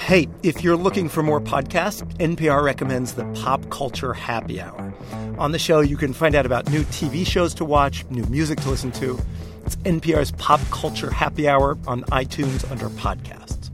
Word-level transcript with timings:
Hey, 0.00 0.28
if 0.42 0.62
you're 0.62 0.76
looking 0.76 1.08
for 1.08 1.22
more 1.22 1.40
podcasts, 1.40 2.04
NPR 2.18 2.62
recommends 2.62 3.14
the 3.14 3.24
Pop 3.32 3.70
Culture 3.70 4.12
Happy 4.12 4.60
Hour. 4.60 4.92
On 5.38 5.52
the 5.52 5.58
show, 5.58 5.80
you 5.80 5.96
can 5.96 6.12
find 6.12 6.34
out 6.34 6.44
about 6.44 6.68
new 6.70 6.82
TV 6.84 7.26
shows 7.26 7.54
to 7.54 7.64
watch, 7.64 8.04
new 8.10 8.24
music 8.24 8.60
to 8.60 8.70
listen 8.70 8.92
to. 8.92 9.18
It's 9.64 9.76
NPR's 9.76 10.32
Pop 10.32 10.60
Culture 10.70 11.10
Happy 11.10 11.48
Hour 11.48 11.78
on 11.86 12.02
iTunes 12.04 12.70
under 12.70 12.90
podcasts. 12.90 13.70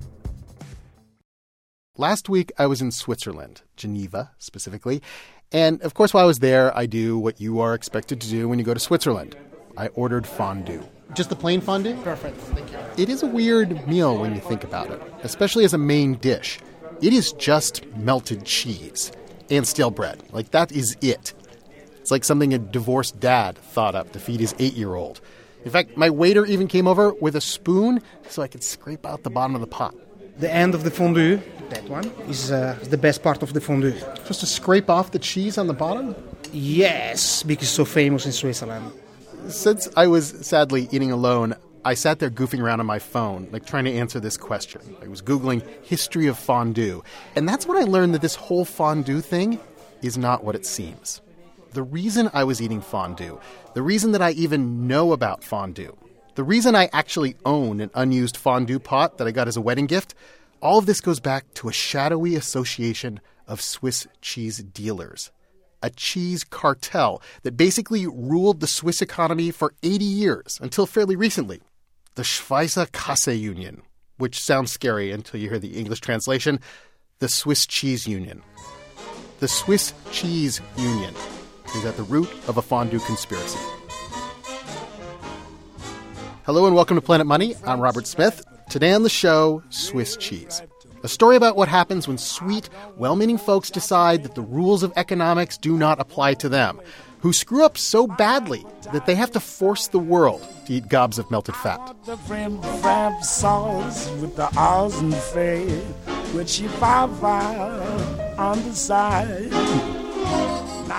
Last 1.96 2.28
week, 2.28 2.52
I 2.58 2.66
was 2.66 2.80
in 2.80 2.92
Switzerland, 2.92 3.62
Geneva 3.76 4.30
specifically. 4.38 5.02
And 5.50 5.82
of 5.82 5.94
course, 5.94 6.14
while 6.14 6.22
I 6.22 6.26
was 6.26 6.38
there, 6.38 6.76
I 6.76 6.86
do 6.86 7.18
what 7.18 7.40
you 7.40 7.60
are 7.60 7.74
expected 7.74 8.20
to 8.20 8.28
do 8.28 8.48
when 8.48 8.58
you 8.58 8.64
go 8.64 8.74
to 8.74 8.80
Switzerland 8.80 9.36
I 9.76 9.88
ordered 9.88 10.26
fondue. 10.26 10.82
Just 11.14 11.28
the 11.30 11.36
plain 11.36 11.60
fondue? 11.60 11.96
Perfect. 12.02 12.36
Thank 12.38 12.72
you. 12.72 12.78
It 12.96 13.08
is 13.08 13.22
a 13.22 13.26
weird 13.26 13.86
meal 13.88 14.18
when 14.18 14.34
you 14.34 14.40
think 14.40 14.64
about 14.64 14.90
it, 14.90 15.02
especially 15.22 15.64
as 15.64 15.74
a 15.74 15.78
main 15.78 16.14
dish. 16.14 16.58
It 17.02 17.12
is 17.12 17.32
just 17.32 17.84
melted 17.96 18.44
cheese 18.44 19.10
and 19.50 19.66
stale 19.66 19.90
bread. 19.90 20.22
Like, 20.32 20.50
that 20.50 20.70
is 20.72 20.96
it. 21.00 21.32
It's 22.00 22.10
like 22.10 22.24
something 22.24 22.54
a 22.54 22.58
divorced 22.58 23.18
dad 23.20 23.58
thought 23.58 23.94
up 23.94 24.12
to 24.12 24.20
feed 24.20 24.40
his 24.40 24.54
eight 24.58 24.74
year 24.74 24.94
old. 24.94 25.20
In 25.64 25.70
fact, 25.70 25.96
my 25.96 26.08
waiter 26.08 26.46
even 26.46 26.68
came 26.68 26.86
over 26.86 27.12
with 27.14 27.36
a 27.36 27.40
spoon 27.40 28.00
so 28.28 28.42
I 28.42 28.48
could 28.48 28.64
scrape 28.64 29.04
out 29.04 29.22
the 29.24 29.30
bottom 29.30 29.54
of 29.54 29.60
the 29.60 29.66
pot. 29.66 29.94
The 30.38 30.50
end 30.50 30.74
of 30.74 30.84
the 30.84 30.90
fondue, 30.90 31.38
that 31.68 31.84
one, 31.84 32.06
is 32.28 32.50
uh, 32.50 32.78
the 32.84 32.96
best 32.96 33.22
part 33.22 33.42
of 33.42 33.52
the 33.52 33.60
fondue. 33.60 33.92
Just 34.26 34.40
to 34.40 34.46
scrape 34.46 34.88
off 34.88 35.10
the 35.10 35.18
cheese 35.18 35.58
on 35.58 35.66
the 35.66 35.74
bottom? 35.74 36.14
Yes, 36.52 37.42
because 37.42 37.64
it's 37.64 37.72
so 37.72 37.84
famous 37.84 38.24
in 38.24 38.32
Switzerland. 38.32 38.90
Since 39.50 39.88
I 39.96 40.06
was 40.06 40.28
sadly 40.46 40.88
eating 40.92 41.10
alone, 41.10 41.56
I 41.84 41.94
sat 41.94 42.20
there 42.20 42.30
goofing 42.30 42.60
around 42.60 42.78
on 42.78 42.86
my 42.86 43.00
phone, 43.00 43.48
like 43.50 43.66
trying 43.66 43.84
to 43.84 43.92
answer 43.92 44.20
this 44.20 44.36
question. 44.36 44.80
I 45.02 45.08
was 45.08 45.22
Googling 45.22 45.66
history 45.82 46.28
of 46.28 46.38
fondue. 46.38 47.02
And 47.34 47.48
that's 47.48 47.66
when 47.66 47.76
I 47.76 47.82
learned 47.82 48.14
that 48.14 48.22
this 48.22 48.36
whole 48.36 48.64
fondue 48.64 49.20
thing 49.20 49.58
is 50.02 50.16
not 50.16 50.44
what 50.44 50.54
it 50.54 50.64
seems. 50.64 51.20
The 51.72 51.82
reason 51.82 52.30
I 52.32 52.44
was 52.44 52.62
eating 52.62 52.80
fondue, 52.80 53.40
the 53.74 53.82
reason 53.82 54.12
that 54.12 54.22
I 54.22 54.30
even 54.32 54.86
know 54.86 55.12
about 55.12 55.42
fondue, 55.42 55.96
the 56.36 56.44
reason 56.44 56.76
I 56.76 56.88
actually 56.92 57.34
own 57.44 57.80
an 57.80 57.90
unused 57.94 58.36
fondue 58.36 58.78
pot 58.78 59.18
that 59.18 59.26
I 59.26 59.32
got 59.32 59.48
as 59.48 59.56
a 59.56 59.60
wedding 59.60 59.86
gift, 59.86 60.14
all 60.60 60.78
of 60.78 60.86
this 60.86 61.00
goes 61.00 61.18
back 61.18 61.52
to 61.54 61.68
a 61.68 61.72
shadowy 61.72 62.36
association 62.36 63.20
of 63.48 63.60
Swiss 63.60 64.06
cheese 64.20 64.58
dealers 64.58 65.32
a 65.82 65.90
cheese 65.90 66.44
cartel 66.44 67.22
that 67.42 67.56
basically 67.56 68.06
ruled 68.06 68.60
the 68.60 68.66
Swiss 68.66 69.00
economy 69.00 69.50
for 69.50 69.72
80 69.82 70.04
years 70.04 70.58
until 70.62 70.86
fairly 70.86 71.16
recently. 71.16 71.60
The 72.14 72.22
Schweizer 72.22 72.86
Käse 72.90 73.38
Union, 73.38 73.82
which 74.18 74.40
sounds 74.40 74.72
scary 74.72 75.10
until 75.10 75.40
you 75.40 75.48
hear 75.48 75.58
the 75.58 75.78
English 75.78 76.00
translation, 76.00 76.60
the 77.18 77.28
Swiss 77.28 77.66
Cheese 77.66 78.06
Union. 78.06 78.42
The 79.40 79.48
Swiss 79.48 79.94
Cheese 80.10 80.60
Union 80.76 81.14
is 81.76 81.84
at 81.84 81.96
the 81.96 82.02
root 82.02 82.28
of 82.46 82.56
a 82.56 82.62
fondue 82.62 82.98
conspiracy. 83.00 83.58
Hello 86.44 86.66
and 86.66 86.74
welcome 86.74 86.96
to 86.96 87.00
Planet 87.00 87.26
Money. 87.26 87.54
I'm 87.64 87.80
Robert 87.80 88.06
Smith. 88.06 88.42
Today 88.68 88.92
on 88.92 89.02
the 89.02 89.08
show, 89.08 89.62
Swiss 89.70 90.16
cheese. 90.16 90.62
A 91.02 91.08
story 91.08 91.36
about 91.36 91.56
what 91.56 91.68
happens 91.68 92.06
when 92.06 92.18
sweet, 92.18 92.68
well 92.96 93.16
meaning 93.16 93.38
folks 93.38 93.70
decide 93.70 94.22
that 94.22 94.34
the 94.34 94.42
rules 94.42 94.82
of 94.82 94.92
economics 94.96 95.56
do 95.56 95.78
not 95.78 95.98
apply 95.98 96.34
to 96.34 96.48
them, 96.48 96.78
who 97.20 97.32
screw 97.32 97.64
up 97.64 97.78
so 97.78 98.06
badly 98.06 98.66
that 98.92 99.06
they 99.06 99.14
have 99.14 99.30
to 99.32 99.40
force 99.40 99.88
the 99.88 99.98
world 99.98 100.46
to 100.66 100.74
eat 100.74 100.88
gobs 100.88 101.18
of 101.18 101.30
melted 101.30 101.56
fat. 101.56 101.96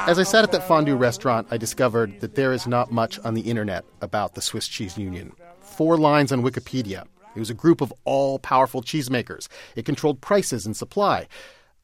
As 0.07 0.17
I 0.17 0.23
sat 0.23 0.43
at 0.43 0.51
that 0.51 0.67
fondue 0.67 0.95
restaurant, 0.95 1.47
I 1.51 1.57
discovered 1.57 2.21
that 2.21 2.33
there 2.33 2.53
is 2.53 2.65
not 2.65 2.91
much 2.91 3.19
on 3.19 3.35
the 3.35 3.41
internet 3.41 3.85
about 4.01 4.33
the 4.33 4.41
Swiss 4.41 4.67
Cheese 4.67 4.97
Union. 4.97 5.33
Four 5.59 5.97
lines 5.97 6.31
on 6.31 6.41
Wikipedia, 6.41 7.05
it 7.35 7.39
was 7.39 7.49
a 7.49 7.55
group 7.55 7.81
of 7.81 7.93
all 8.03 8.39
powerful 8.39 8.81
cheesemakers. 8.81 9.47
It 9.75 9.85
controlled 9.85 10.21
prices 10.21 10.65
and 10.65 10.75
supply. 10.75 11.27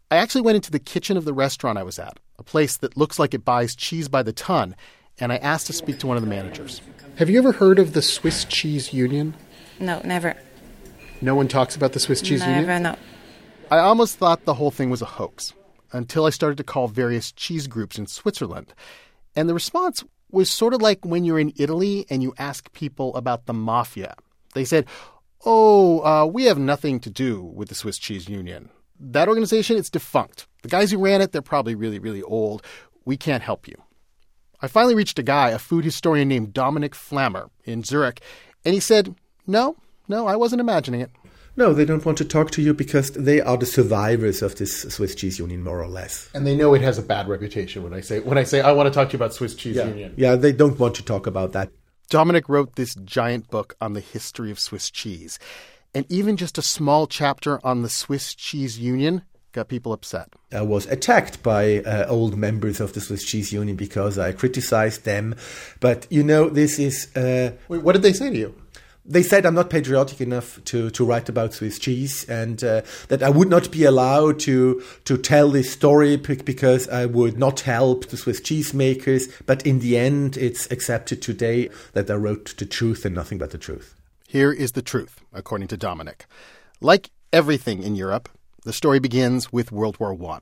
I 0.09 0.17
actually 0.17 0.41
went 0.41 0.55
into 0.55 0.71
the 0.71 0.79
kitchen 0.79 1.17
of 1.17 1.25
the 1.25 1.33
restaurant 1.33 1.77
I 1.77 1.83
was 1.83 1.99
at, 1.99 2.19
a 2.39 2.43
place 2.43 2.77
that 2.77 2.97
looks 2.97 3.19
like 3.19 3.33
it 3.33 3.45
buys 3.45 3.75
cheese 3.75 4.07
by 4.07 4.23
the 4.23 4.33
ton, 4.33 4.75
and 5.19 5.31
I 5.31 5.37
asked 5.37 5.67
to 5.67 5.73
speak 5.73 5.99
to 5.99 6.07
one 6.07 6.17
of 6.17 6.23
the 6.23 6.29
managers. 6.29 6.81
Have 7.15 7.29
you 7.29 7.37
ever 7.39 7.51
heard 7.51 7.79
of 7.79 7.93
the 7.93 8.01
Swiss 8.01 8.45
Cheese 8.45 8.93
Union? 8.93 9.33
No, 9.79 10.01
never. 10.03 10.35
No 11.21 11.35
one 11.35 11.47
talks 11.47 11.75
about 11.75 11.93
the 11.93 11.99
Swiss 11.99 12.21
Cheese 12.21 12.41
never, 12.41 12.51
Union? 12.51 12.67
Never, 12.67 12.95
no. 12.95 12.95
I 13.69 13.79
almost 13.79 14.17
thought 14.17 14.45
the 14.45 14.53
whole 14.53 14.71
thing 14.71 14.89
was 14.89 15.01
a 15.01 15.05
hoax 15.05 15.53
until 15.91 16.25
I 16.25 16.29
started 16.29 16.57
to 16.57 16.63
call 16.63 16.87
various 16.87 17.31
cheese 17.31 17.67
groups 17.67 17.97
in 17.97 18.07
Switzerland. 18.07 18.73
And 19.35 19.49
the 19.49 19.53
response 19.53 20.03
was 20.31 20.51
sort 20.51 20.73
of 20.73 20.81
like 20.81 21.05
when 21.05 21.23
you're 21.23 21.39
in 21.39 21.53
Italy 21.57 22.05
and 22.09 22.21
you 22.21 22.33
ask 22.37 22.71
people 22.73 23.15
about 23.15 23.45
the 23.45 23.53
mafia. 23.53 24.15
They 24.53 24.65
said, 24.65 24.85
oh, 25.47 26.01
uh, 26.01 26.25
we 26.25 26.43
have 26.43 26.59
nothing 26.59 26.99
to 26.99 27.09
do 27.09 27.41
with 27.41 27.69
the 27.69 27.75
Swiss 27.75 27.97
Cheese 27.97 28.27
Union. 28.27 28.69
That 28.99 29.29
organization, 29.29 29.77
it's 29.77 29.89
defunct. 29.89 30.45
The 30.61 30.69
guys 30.69 30.91
who 30.91 30.99
ran 30.99 31.21
it, 31.21 31.31
they're 31.31 31.41
probably 31.41 31.73
really, 31.73 31.99
really 31.99 32.21
old. 32.21 32.63
We 33.05 33.15
can't 33.15 33.41
help 33.41 33.67
you. 33.67 33.75
I 34.61 34.67
finally 34.67 34.95
reached 34.95 35.19
a 35.19 35.23
guy, 35.23 35.49
a 35.51 35.59
food 35.59 35.85
historian 35.85 36.27
named 36.27 36.53
Dominic 36.53 36.93
Flammer 36.93 37.49
in 37.63 37.83
Zurich, 37.83 38.21
and 38.65 38.73
he 38.73 38.79
said, 38.79 39.15
no, 39.45 39.77
no, 40.07 40.27
I 40.27 40.35
wasn't 40.35 40.59
imagining 40.59 40.99
it. 40.99 41.11
No, 41.55 41.73
they 41.73 41.85
don't 41.85 42.05
want 42.05 42.17
to 42.19 42.25
talk 42.25 42.51
to 42.51 42.61
you 42.61 42.73
because 42.73 43.11
they 43.11 43.39
are 43.39 43.57
the 43.57 43.65
survivors 43.65 44.41
of 44.41 44.55
this 44.55 44.81
Swiss 44.81 45.15
cheese 45.15 45.39
union, 45.39 45.63
more 45.63 45.81
or 45.81 45.87
less. 45.87 46.29
And 46.33 46.45
they 46.45 46.55
know 46.55 46.73
it 46.73 46.81
has 46.81 46.97
a 46.97 47.01
bad 47.01 47.27
reputation 47.27 47.83
when 47.83 47.93
I 47.93 48.01
say 48.01 48.19
when 48.19 48.37
I 48.37 48.43
say 48.43 48.61
I 48.61 48.73
want 48.73 48.87
to 48.87 48.93
talk 48.93 49.09
to 49.09 49.13
you 49.13 49.17
about 49.17 49.33
Swiss 49.33 49.55
cheese 49.55 49.75
yeah. 49.75 49.87
union. 49.87 50.13
Yeah, 50.17 50.35
they 50.35 50.51
don't 50.51 50.77
want 50.77 50.95
to 50.95 51.03
talk 51.03 51.25
about 51.25 51.53
that. 51.53 51.71
Dominic 52.09 52.47
wrote 52.47 52.75
this 52.75 52.95
giant 52.95 53.49
book 53.49 53.75
on 53.81 53.93
the 53.93 53.99
history 53.99 54.49
of 54.49 54.59
Swiss 54.59 54.89
cheese. 54.89 55.39
And 55.93 56.05
even 56.09 56.37
just 56.37 56.57
a 56.57 56.61
small 56.61 57.07
chapter 57.07 57.59
on 57.65 57.81
the 57.81 57.89
Swiss 57.89 58.33
Cheese 58.33 58.79
Union 58.79 59.23
got 59.51 59.67
people 59.67 59.91
upset. 59.91 60.29
I 60.51 60.61
was 60.61 60.85
attacked 60.85 61.43
by 61.43 61.79
uh, 61.79 62.05
old 62.07 62.37
members 62.37 62.79
of 62.79 62.93
the 62.93 63.01
Swiss 63.01 63.25
Cheese 63.25 63.51
Union 63.51 63.75
because 63.75 64.17
I 64.17 64.31
criticized 64.31 65.03
them. 65.03 65.35
But 65.79 66.07
you 66.09 66.23
know, 66.23 66.49
this 66.49 66.79
is. 66.79 67.15
Uh, 67.15 67.53
Wait, 67.67 67.81
what 67.81 67.93
did 67.93 68.03
they 68.03 68.13
say 68.13 68.29
to 68.29 68.37
you? 68.37 68.55
They 69.07 69.23
said 69.23 69.45
I'm 69.45 69.55
not 69.55 69.69
patriotic 69.69 70.19
enough 70.19 70.63
to, 70.65 70.89
to 70.89 71.05
write 71.05 71.29
about 71.29 71.53
Swiss 71.53 71.79
cheese, 71.79 72.25
and 72.25 72.61
uh, 72.63 72.81
that 73.07 73.23
I 73.23 73.29
would 73.29 73.49
not 73.49 73.71
be 73.71 73.85
allowed 73.85 74.39
to 74.41 74.83
to 75.05 75.17
tell 75.17 75.49
this 75.49 75.71
story 75.71 76.17
because 76.17 76.89
I 76.89 77.05
would 77.05 77.37
not 77.37 77.61
help 77.61 78.07
the 78.07 78.17
Swiss 78.17 78.41
cheese 78.41 78.73
makers. 78.73 79.27
But 79.45 79.65
in 79.65 79.79
the 79.79 79.97
end, 79.97 80.35
it's 80.35 80.69
accepted 80.69 81.21
today 81.21 81.69
that 81.93 82.11
I 82.11 82.15
wrote 82.15 82.55
the 82.57 82.65
truth 82.65 83.05
and 83.05 83.15
nothing 83.15 83.37
but 83.37 83.51
the 83.51 83.57
truth. 83.57 83.95
Here 84.27 84.51
is 84.51 84.73
the 84.73 84.81
truth, 84.81 85.21
according 85.33 85.69
to 85.69 85.77
Dominic. 85.77 86.25
Like 86.81 87.09
everything 87.31 87.83
in 87.83 87.95
Europe, 87.95 88.27
the 88.63 88.73
story 88.73 88.99
begins 88.99 89.53
with 89.53 89.71
World 89.71 89.99
War 89.99 90.17
I. 90.31 90.39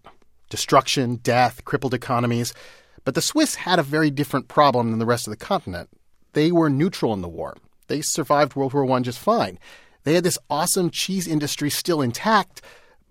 Destruction, 0.49 1.17
death, 1.17 1.63
crippled 1.65 1.93
economies. 1.93 2.53
But 3.03 3.13
the 3.13 3.21
Swiss 3.21 3.55
had 3.55 3.77
a 3.77 3.83
very 3.83 4.09
different 4.09 4.47
problem 4.47 4.89
than 4.89 4.97
the 4.97 5.05
rest 5.05 5.27
of 5.27 5.31
the 5.31 5.37
continent. 5.37 5.89
They 6.33 6.51
were 6.51 6.69
neutral 6.69 7.13
in 7.13 7.21
the 7.21 7.29
war 7.29 7.55
they 7.87 8.01
survived 8.01 8.55
World 8.55 8.73
War 8.73 8.89
I 8.91 8.99
just 9.01 9.19
fine. 9.19 9.59
They 10.03 10.13
had 10.13 10.23
this 10.23 10.37
awesome 10.49 10.89
cheese 10.89 11.27
industry 11.27 11.69
still 11.69 12.01
intact, 12.01 12.61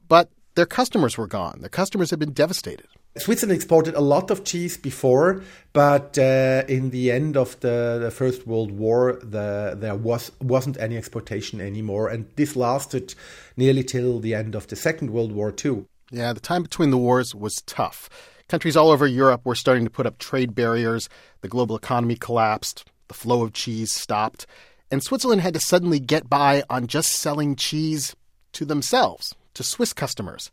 but 0.09 0.31
their 0.55 0.67
customers 0.67 1.19
were 1.19 1.27
gone. 1.27 1.59
Their 1.61 1.69
customers 1.69 2.11
had 2.11 2.19
been 2.19 2.33
devastated. 2.33 2.87
Switzerland 3.17 3.55
exported 3.55 3.95
a 3.95 4.01
lot 4.01 4.31
of 4.31 4.45
cheese 4.45 4.77
before, 4.77 5.43
but 5.73 6.19
uh, 6.19 6.65
in 6.67 6.91
the 6.91 7.13
end 7.13 7.37
of 7.37 7.59
the, 7.61 7.99
the 8.03 8.11
First 8.11 8.45
World 8.47 8.73
War, 8.73 9.21
the, 9.23 9.77
there 9.79 9.95
was 9.95 10.33
wasn't 10.41 10.81
any 10.81 10.97
exportation 10.97 11.61
anymore, 11.61 12.09
and 12.09 12.27
this 12.35 12.57
lasted 12.57 13.15
nearly 13.57 13.85
till 13.85 14.19
the 14.19 14.35
end 14.35 14.57
of 14.57 14.67
the 14.67 14.75
Second 14.75 15.11
World 15.11 15.31
War 15.31 15.53
too. 15.53 15.87
Yeah, 16.11 16.33
the 16.33 16.41
time 16.41 16.63
between 16.65 16.91
the 16.91 16.99
wars 16.99 17.35
was 17.35 17.63
tough. 17.67 18.09
Countries 18.49 18.77
all 18.77 18.91
over 18.91 19.07
Europe 19.07 19.43
were 19.45 19.55
starting 19.55 19.85
to 19.85 19.91
put 19.91 20.07
up 20.07 20.19
trade 20.19 20.55
barriers. 20.55 21.09
The 21.41 21.49
global 21.49 21.77
economy 21.77 22.17
collapsed. 22.17 22.85
The 23.09 23.15
flow 23.15 23.43
of 23.43 23.53
cheese 23.53 23.93
stopped, 23.93 24.47
and 24.91 25.03
Switzerland 25.03 25.41
had 25.41 25.55
to 25.55 25.61
suddenly 25.61 25.99
get 25.99 26.29
by 26.29 26.63
on 26.71 26.87
just 26.87 27.11
selling 27.11 27.57
cheese 27.57 28.15
to 28.53 28.65
themselves, 28.65 29.35
to 29.55 29.63
Swiss 29.63 29.93
customers. 29.93 30.51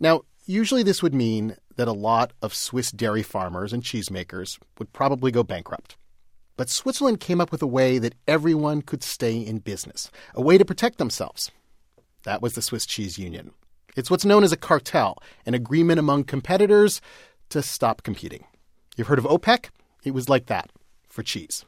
Now, 0.00 0.22
usually 0.46 0.82
this 0.82 1.02
would 1.02 1.14
mean 1.14 1.56
that 1.76 1.88
a 1.88 1.92
lot 1.92 2.32
of 2.40 2.54
Swiss 2.54 2.90
dairy 2.90 3.22
farmers 3.22 3.72
and 3.72 3.82
cheesemakers 3.82 4.58
would 4.78 4.92
probably 4.92 5.30
go 5.30 5.42
bankrupt. 5.42 5.96
But 6.56 6.70
Switzerland 6.70 7.20
came 7.20 7.40
up 7.40 7.50
with 7.50 7.62
a 7.62 7.66
way 7.66 7.98
that 7.98 8.14
everyone 8.28 8.82
could 8.82 9.02
stay 9.02 9.38
in 9.38 9.58
business, 9.58 10.10
a 10.34 10.40
way 10.40 10.56
to 10.56 10.64
protect 10.64 10.98
themselves. 10.98 11.50
That 12.22 12.40
was 12.40 12.54
the 12.54 12.62
Swiss 12.62 12.86
Cheese 12.86 13.18
Union. 13.18 13.50
It's 13.96 14.10
what's 14.10 14.24
known 14.24 14.44
as 14.44 14.52
a 14.52 14.56
cartel, 14.56 15.18
an 15.46 15.54
agreement 15.54 15.98
among 15.98 16.24
competitors 16.24 17.00
to 17.50 17.62
stop 17.62 18.02
competing. 18.02 18.44
You've 18.96 19.08
heard 19.08 19.18
of 19.18 19.24
OPEC? 19.24 19.70
It 20.04 20.14
was 20.14 20.28
like 20.28 20.46
that 20.46 20.70
for 21.08 21.22
cheese. 21.22 21.64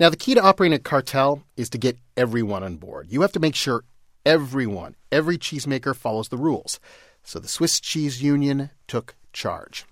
Now, 0.00 0.10
the 0.10 0.16
key 0.16 0.34
to 0.34 0.42
operating 0.42 0.74
a 0.74 0.78
cartel 0.78 1.42
is 1.56 1.68
to 1.70 1.78
get 1.78 1.98
everyone 2.16 2.62
on 2.62 2.76
board. 2.76 3.06
You 3.10 3.22
have 3.22 3.32
to 3.32 3.40
make 3.40 3.54
sure 3.54 3.84
Everyone, 4.26 4.94
every 5.12 5.36
cheesemaker 5.36 5.94
follows 5.94 6.28
the 6.28 6.38
rules. 6.38 6.80
So 7.22 7.38
the 7.38 7.48
Swiss 7.48 7.78
Cheese 7.78 8.22
Union 8.22 8.70
took 8.88 9.16
charge. 9.34 9.84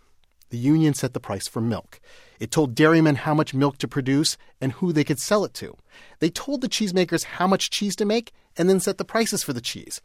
The 0.48 0.56
union 0.56 0.94
set 0.94 1.12
the 1.12 1.20
price 1.20 1.46
for 1.46 1.60
milk. 1.60 2.00
It 2.40 2.50
told 2.50 2.74
dairymen 2.74 3.16
how 3.16 3.34
much 3.34 3.52
milk 3.52 3.76
to 3.78 3.88
produce 3.88 4.38
and 4.58 4.72
who 4.72 4.90
they 4.90 5.04
could 5.04 5.18
sell 5.18 5.44
it 5.44 5.52
to. 5.54 5.76
They 6.20 6.30
told 6.30 6.62
the 6.62 6.68
cheesemakers 6.68 7.24
how 7.24 7.46
much 7.46 7.68
cheese 7.68 7.94
to 7.96 8.06
make 8.06 8.32
and 8.56 8.70
then 8.70 8.80
set 8.80 8.96
the 8.96 9.04
prices 9.04 9.42
for 9.42 9.52
the 9.52 9.60
cheese. 9.60 10.00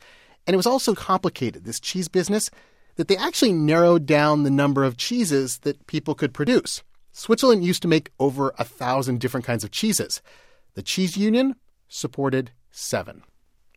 And 0.46 0.54
it 0.54 0.58
was 0.58 0.68
also 0.68 0.94
complicated, 0.94 1.64
this 1.64 1.80
cheese 1.80 2.10
business, 2.10 2.50
that 2.98 3.08
they 3.08 3.16
actually 3.16 3.54
narrowed 3.54 4.06
down 4.06 4.44
the 4.44 4.52
number 4.52 4.84
of 4.84 4.98
cheeses 4.98 5.60
that 5.60 5.88
people 5.88 6.16
could 6.16 6.34
produce. 6.34 6.84
Switzerland 7.18 7.66
used 7.66 7.82
to 7.82 7.88
make 7.88 8.12
over 8.20 8.54
a 8.60 8.64
thousand 8.64 9.20
different 9.20 9.44
kinds 9.44 9.64
of 9.64 9.72
cheeses. 9.72 10.22
The 10.76 10.84
cheese 10.84 11.18
union 11.18 11.56
supported 11.90 12.52
seven. 12.70 13.24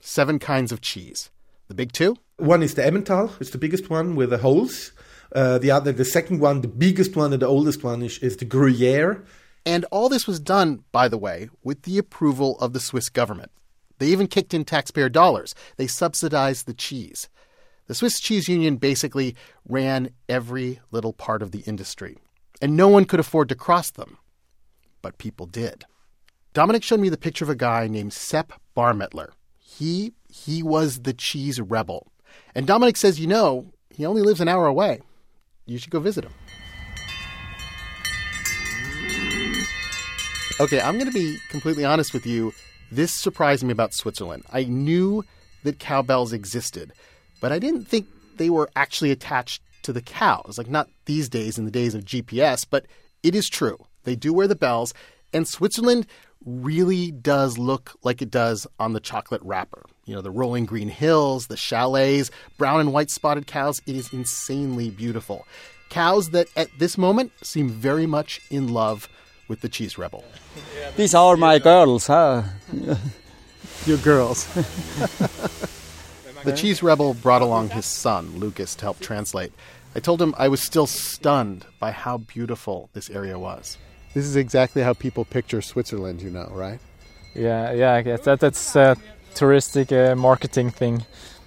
Seven 0.02 0.38
kinds 0.38 0.72
of 0.72 0.82
cheese. 0.82 1.30
The 1.68 1.74
big 1.74 1.92
two? 1.92 2.18
One 2.36 2.62
is 2.62 2.74
the 2.74 2.82
Emmental, 2.82 3.32
it's 3.40 3.48
the 3.48 3.56
biggest 3.56 3.88
one 3.88 4.14
with 4.14 4.28
the 4.28 4.36
holes. 4.36 4.92
Uh, 5.34 5.56
the 5.56 5.70
other, 5.70 5.90
the 5.90 6.04
second 6.04 6.40
one, 6.40 6.60
the 6.60 6.68
biggest 6.68 7.16
one 7.16 7.32
and 7.32 7.40
the 7.40 7.46
oldest 7.46 7.82
one 7.82 8.02
is, 8.02 8.18
is 8.18 8.36
the 8.36 8.44
Gruyere. 8.44 9.24
And 9.64 9.86
all 9.86 10.10
this 10.10 10.26
was 10.26 10.38
done, 10.38 10.84
by 10.92 11.08
the 11.08 11.16
way, 11.16 11.48
with 11.64 11.84
the 11.84 11.96
approval 11.96 12.58
of 12.58 12.74
the 12.74 12.80
Swiss 12.80 13.08
government. 13.08 13.52
They 14.00 14.08
even 14.08 14.26
kicked 14.26 14.52
in 14.52 14.66
taxpayer 14.66 15.08
dollars. 15.08 15.54
They 15.78 15.86
subsidized 15.86 16.66
the 16.66 16.74
cheese. 16.74 17.30
The 17.86 17.94
Swiss 17.94 18.20
Cheese 18.20 18.50
Union 18.50 18.76
basically 18.76 19.34
ran 19.66 20.10
every 20.28 20.80
little 20.90 21.14
part 21.14 21.40
of 21.40 21.52
the 21.52 21.60
industry, 21.60 22.18
and 22.60 22.76
no 22.76 22.88
one 22.88 23.04
could 23.04 23.20
afford 23.20 23.48
to 23.48 23.54
cross 23.54 23.90
them. 23.90 24.18
But 25.02 25.18
people 25.18 25.46
did. 25.46 25.84
Dominic 26.52 26.82
showed 26.82 27.00
me 27.00 27.08
the 27.08 27.16
picture 27.16 27.44
of 27.44 27.50
a 27.50 27.54
guy 27.54 27.86
named 27.86 28.12
Sepp 28.12 28.52
Barmettler. 28.76 29.30
He 29.58 30.12
he 30.28 30.62
was 30.62 31.00
the 31.02 31.12
cheese 31.12 31.60
rebel. 31.60 32.12
And 32.54 32.66
Dominic 32.66 32.96
says, 32.96 33.20
you 33.20 33.26
know, 33.26 33.72
he 33.90 34.06
only 34.06 34.22
lives 34.22 34.40
an 34.40 34.48
hour 34.48 34.66
away. 34.66 35.00
You 35.66 35.78
should 35.78 35.90
go 35.90 36.00
visit 36.00 36.24
him. 36.24 36.32
Okay, 40.60 40.80
I'm 40.80 40.98
going 40.98 41.10
to 41.10 41.12
be 41.12 41.38
completely 41.48 41.84
honest 41.84 42.12
with 42.12 42.26
you. 42.26 42.52
This 42.92 43.12
surprised 43.12 43.64
me 43.64 43.72
about 43.72 43.94
Switzerland. 43.94 44.44
I 44.52 44.64
knew 44.64 45.24
that 45.62 45.78
cowbells 45.78 46.32
existed, 46.32 46.92
but 47.40 47.50
I 47.52 47.58
didn't 47.58 47.84
think 47.86 48.06
they 48.36 48.50
were 48.50 48.68
actually 48.76 49.10
attached 49.10 49.62
to 49.82 49.92
the 49.92 50.02
cows. 50.02 50.56
Like, 50.58 50.68
not 50.68 50.88
these 51.04 51.28
days 51.28 51.58
in 51.58 51.64
the 51.64 51.70
days 51.70 51.94
of 51.94 52.04
GPS, 52.04 52.66
but 52.68 52.86
it 53.22 53.34
is 53.34 53.48
true. 53.48 53.86
They 54.04 54.16
do 54.16 54.32
wear 54.32 54.48
the 54.48 54.54
bells, 54.54 54.94
and 55.32 55.46
Switzerland 55.46 56.06
really 56.44 57.10
does 57.10 57.58
look 57.58 57.92
like 58.02 58.22
it 58.22 58.30
does 58.30 58.66
on 58.78 58.92
the 58.92 59.00
chocolate 59.00 59.42
wrapper. 59.42 59.84
You 60.06 60.14
know, 60.14 60.22
the 60.22 60.30
rolling 60.30 60.64
green 60.64 60.88
hills, 60.88 61.48
the 61.48 61.56
chalets, 61.56 62.30
brown 62.56 62.80
and 62.80 62.92
white 62.92 63.10
spotted 63.10 63.46
cows. 63.46 63.80
It 63.86 63.94
is 63.94 64.12
insanely 64.12 64.90
beautiful. 64.90 65.46
Cows 65.90 66.30
that 66.30 66.48
at 66.56 66.68
this 66.78 66.96
moment 66.96 67.32
seem 67.42 67.68
very 67.68 68.06
much 68.06 68.40
in 68.50 68.72
love 68.72 69.08
with 69.48 69.60
the 69.60 69.68
cheese 69.68 69.98
rebel. 69.98 70.24
These 70.96 71.14
are 71.14 71.36
my 71.36 71.58
girls, 71.58 72.06
huh? 72.06 72.44
Your 73.84 73.98
girls. 73.98 74.48
the 76.44 76.56
cheese 76.56 76.82
rebel 76.82 77.14
brought 77.14 77.42
along 77.42 77.70
his 77.70 77.86
son, 77.86 78.38
Lucas, 78.38 78.74
to 78.76 78.82
help 78.82 79.00
translate. 79.00 79.52
I 79.94 80.00
told 80.00 80.22
him 80.22 80.34
I 80.38 80.48
was 80.48 80.62
still 80.62 80.86
stunned 80.86 81.66
by 81.78 81.90
how 81.90 82.18
beautiful 82.18 82.90
this 82.92 83.10
area 83.10 83.38
was. 83.38 83.76
This 84.14 84.24
is 84.24 84.36
exactly 84.36 84.82
how 84.82 84.92
people 84.92 85.24
picture 85.24 85.60
Switzerland, 85.62 86.22
you 86.22 86.30
know, 86.30 86.48
right? 86.52 86.80
Yeah, 87.34 87.72
yeah, 87.72 87.94
I 87.94 88.02
guess 88.02 88.22
that, 88.22 88.40
that's 88.40 88.74
a 88.76 88.96
touristic 89.34 89.92
uh, 89.92 90.16
marketing 90.16 90.70
thing. 90.70 91.04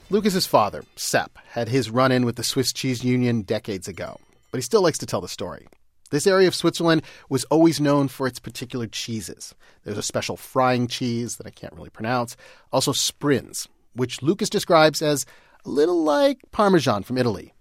Lucas's 0.10 0.46
father, 0.46 0.84
Sepp, 0.96 1.38
had 1.50 1.70
his 1.70 1.90
run 1.90 2.12
in 2.12 2.26
with 2.26 2.36
the 2.36 2.44
Swiss 2.44 2.72
Cheese 2.72 3.04
Union 3.04 3.42
decades 3.42 3.88
ago, 3.88 4.18
but 4.52 4.58
he 4.58 4.62
still 4.62 4.82
likes 4.82 4.98
to 5.00 5.06
tell 5.06 5.22
the 5.22 5.28
story. 5.28 5.68
This 6.12 6.28
area 6.28 6.48
of 6.48 6.54
Switzerland 6.54 7.02
was 7.30 7.44
always 7.46 7.82
known 7.82 8.08
for 8.08 8.28
its 8.28 8.40
particular 8.40 8.86
cheeses. 8.86 9.56
There's 9.84 9.98
a 9.98 10.04
special 10.04 10.38
frying 10.38 10.88
cheese 10.88 11.38
that 11.38 11.48
I 11.48 11.50
can't 11.50 11.74
really 11.74 11.90
pronounce, 11.90 12.38
also 12.72 12.92
Sbrinz, 12.92 13.68
which 13.96 14.22
Lucas 14.22 14.50
describes 14.50 15.02
as 15.02 15.26
a 15.66 15.70
little 15.70 16.04
like 16.04 16.40
Parmesan 16.52 17.04
from 17.04 17.18
Italy. 17.18 17.54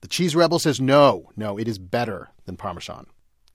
The 0.00 0.08
cheese 0.08 0.34
rebel 0.34 0.58
says 0.58 0.80
no, 0.80 1.30
no, 1.36 1.58
it 1.58 1.68
is 1.68 1.78
better 1.78 2.30
than 2.46 2.56
Parmesan. 2.56 3.06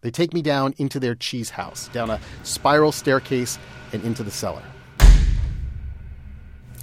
They 0.02 0.12
take 0.12 0.34
me 0.34 0.44
down 0.44 0.76
into 0.78 1.00
their 1.00 1.16
cheese 1.16 1.50
house, 1.50 1.88
down 1.88 2.12
a 2.12 2.20
spiral 2.44 2.92
staircase 2.92 3.58
and 3.92 4.04
into 4.04 4.24
the 4.24 4.30
cellar. 4.30 4.62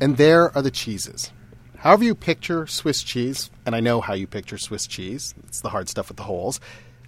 And 0.00 0.16
there 0.16 0.54
are 0.56 0.62
the 0.62 0.72
cheeses. 0.72 1.30
However, 1.76 2.02
you 2.02 2.14
picture 2.16 2.66
Swiss 2.66 3.02
cheese, 3.02 3.50
and 3.64 3.76
I 3.76 3.80
know 3.80 4.00
how 4.00 4.14
you 4.14 4.26
picture 4.26 4.58
Swiss 4.58 4.86
cheese, 4.86 5.34
it's 5.46 5.60
the 5.60 5.68
hard 5.68 5.88
stuff 5.88 6.08
with 6.08 6.16
the 6.16 6.24
holes, 6.24 6.60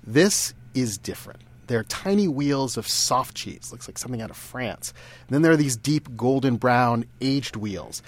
this 0.07 0.55
is 0.75 0.99
different. 0.99 1.41
They're 1.67 1.85
tiny 1.85 2.29
wheels 2.29 2.77
of 2.77 2.87
soft 2.87 3.35
cheese, 3.35 3.71
looks 3.73 3.89
like 3.89 3.99
something 3.99 4.21
out 4.21 4.31
of 4.31 4.37
France. 4.37 4.93
And 5.27 5.35
then 5.35 5.43
there 5.43 5.53
are 5.53 5.57
these 5.57 5.77
deep 5.77 6.17
golden 6.17 6.57
brown 6.57 7.07
aged 7.21 7.57
wheels. 7.57 8.03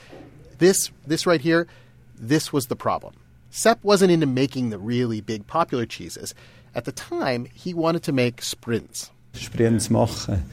This, 0.59 0.91
this 1.07 1.27
right 1.27 1.41
here, 1.41 1.67
this 2.19 2.53
was 2.53 2.67
the 2.67 2.77
problem. 2.77 3.15
Sepp 3.51 3.83
wasn't 3.85 4.13
into 4.13 4.27
making 4.27 4.71
the 4.71 4.79
really 4.79 5.21
big 5.21 5.47
popular 5.47 5.87
cheeses. 5.87 6.35
At 6.75 6.85
the 6.85 6.93
time, 6.93 7.47
he 7.55 7.73
wanted 7.75 8.03
to 8.05 8.13
make 8.13 8.43
Sbrinz. 8.43 9.11
Sbrinz 9.35 9.91
machen. 9.91 10.45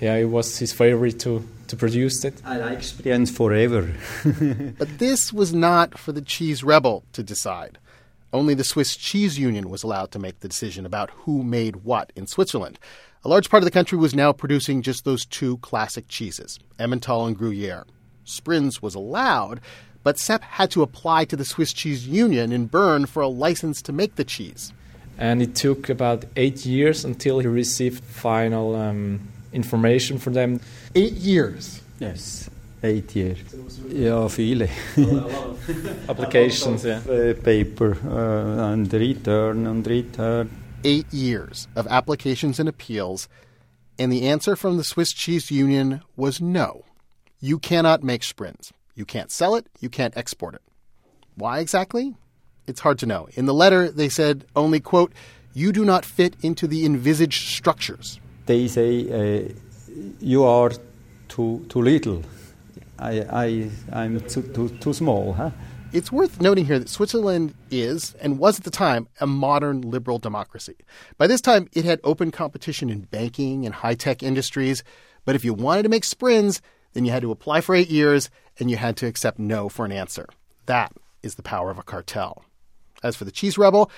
Yeah, 0.00 0.16
it 0.16 0.24
was 0.24 0.58
his 0.58 0.72
favorite 0.72 1.20
to, 1.20 1.46
to 1.68 1.76
produce 1.76 2.24
it. 2.24 2.40
I 2.44 2.56
like 2.56 2.78
Sbrinz 2.80 3.30
forever. 3.30 3.94
but 4.78 4.98
this 4.98 5.32
was 5.32 5.52
not 5.52 5.98
for 5.98 6.12
the 6.12 6.22
cheese 6.22 6.64
rebel 6.64 7.04
to 7.12 7.22
decide. 7.22 7.78
Only 8.32 8.54
the 8.54 8.64
Swiss 8.64 8.96
Cheese 8.96 9.38
Union 9.38 9.68
was 9.68 9.82
allowed 9.82 10.10
to 10.12 10.18
make 10.18 10.40
the 10.40 10.48
decision 10.48 10.86
about 10.86 11.10
who 11.10 11.42
made 11.42 11.84
what 11.84 12.12
in 12.16 12.26
Switzerland. 12.26 12.78
A 13.24 13.28
large 13.28 13.50
part 13.50 13.62
of 13.62 13.66
the 13.66 13.70
country 13.70 13.98
was 13.98 14.14
now 14.14 14.32
producing 14.32 14.82
just 14.82 15.04
those 15.04 15.26
two 15.26 15.58
classic 15.58 16.08
cheeses, 16.08 16.58
Emmental 16.78 17.26
and 17.26 17.36
Gruyere. 17.36 17.84
Sbrinz 18.26 18.82
was 18.82 18.94
allowed, 18.94 19.60
but 20.02 20.18
Sepp 20.18 20.42
had 20.42 20.70
to 20.72 20.82
apply 20.82 21.24
to 21.26 21.36
the 21.36 21.44
Swiss 21.44 21.72
Cheese 21.72 22.06
Union 22.06 22.52
in 22.52 22.66
Bern 22.66 23.06
for 23.06 23.22
a 23.22 23.28
license 23.28 23.82
to 23.82 23.92
make 23.92 24.16
the 24.16 24.24
cheese 24.24 24.72
and 25.18 25.42
it 25.42 25.54
took 25.54 25.88
about 25.88 26.24
eight 26.36 26.66
years 26.66 27.04
until 27.04 27.38
he 27.38 27.46
received 27.46 28.02
final 28.04 28.74
um, 28.74 29.20
information 29.52 30.18
from 30.18 30.32
them. 30.32 30.60
Eight 30.94 31.12
years? 31.12 31.80
Yes, 31.98 32.50
eight 32.82 33.14
years. 33.14 33.38
Ja, 33.88 34.26
viele. 34.28 34.68
Applications, 36.08 36.84
yeah. 36.84 37.00
Uh, 37.08 37.34
paper 37.34 37.96
uh, 38.04 38.72
and 38.72 38.92
return 38.92 39.66
and 39.66 39.86
return. 39.86 40.50
Eight 40.84 41.12
years 41.12 41.68
of 41.76 41.86
applications 41.86 42.58
and 42.58 42.68
appeals, 42.68 43.28
and 43.98 44.10
the 44.10 44.26
answer 44.26 44.56
from 44.56 44.76
the 44.76 44.84
Swiss 44.84 45.12
Cheese 45.12 45.50
Union 45.50 46.02
was 46.16 46.40
no. 46.40 46.84
You 47.42 47.58
cannot 47.58 48.02
make 48.02 48.22
Sbrinz. 48.22 48.72
You 48.94 49.04
can't 49.04 49.30
sell 49.30 49.54
it, 49.56 49.66
you 49.80 49.90
can't 49.90 50.16
export 50.16 50.54
it. 50.54 50.62
Why 51.34 51.58
exactly? 51.58 52.14
it's 52.66 52.80
hard 52.80 52.98
to 53.00 53.06
know. 53.06 53.28
In 53.34 53.46
the 53.46 53.54
letter, 53.54 53.90
they 53.90 54.08
said 54.08 54.44
only, 54.54 54.80
quote, 54.80 55.12
you 55.54 55.72
do 55.72 55.84
not 55.84 56.04
fit 56.04 56.36
into 56.42 56.66
the 56.66 56.84
envisaged 56.86 57.48
structures. 57.48 58.20
They 58.46 58.68
say 58.68 59.46
uh, 59.46 59.52
you 60.20 60.44
are 60.44 60.72
too, 61.28 61.64
too 61.68 61.82
little. 61.82 62.22
I, 62.98 63.20
I, 63.44 63.70
I'm 63.92 64.20
too, 64.20 64.42
too, 64.42 64.68
too 64.80 64.92
small, 64.92 65.32
huh? 65.34 65.50
It's 65.92 66.10
worth 66.10 66.40
noting 66.40 66.64
here 66.64 66.78
that 66.78 66.88
Switzerland 66.88 67.54
is, 67.70 68.14
and 68.14 68.38
was 68.38 68.58
at 68.58 68.64
the 68.64 68.70
time, 68.70 69.08
a 69.20 69.26
modern 69.26 69.82
liberal 69.82 70.18
democracy. 70.18 70.76
By 71.18 71.26
this 71.26 71.42
time, 71.42 71.68
it 71.74 71.84
had 71.84 72.00
open 72.02 72.30
competition 72.30 72.88
in 72.88 73.00
banking 73.02 73.66
and 73.66 73.74
high 73.74 73.94
tech 73.94 74.22
industries. 74.22 74.82
But 75.26 75.34
if 75.34 75.44
you 75.44 75.52
wanted 75.52 75.82
to 75.82 75.90
make 75.90 76.04
Sbrinz, 76.04 76.62
then 76.92 77.04
you 77.04 77.10
had 77.10 77.22
to 77.22 77.30
apply 77.30 77.60
for 77.60 77.74
eight 77.74 77.90
years 77.90 78.30
and 78.58 78.70
you 78.70 78.76
had 78.76 78.96
to 78.98 79.06
accept 79.06 79.38
no 79.38 79.68
for 79.68 79.84
an 79.84 79.92
answer. 79.92 80.26
That 80.66 80.92
is 81.22 81.34
the 81.34 81.42
power 81.42 81.70
of 81.70 81.78
a 81.78 81.82
cartel. 81.82 82.44
As 83.02 83.16
for 83.16 83.24
the 83.24 83.30
cheese 83.30 83.58
rebel, 83.58 83.90